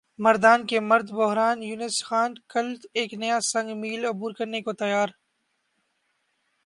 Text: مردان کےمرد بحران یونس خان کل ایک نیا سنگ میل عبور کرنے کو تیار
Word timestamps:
مردان 0.23 0.59
کےمرد 0.69 1.07
بحران 1.17 1.57
یونس 1.69 1.97
خان 2.07 2.31
کل 2.51 2.67
ایک 2.97 3.11
نیا 3.21 3.37
سنگ 3.51 3.69
میل 3.81 4.01
عبور 4.11 4.31
کرنے 4.37 4.59
کو 4.65 4.73
تیار 4.81 5.09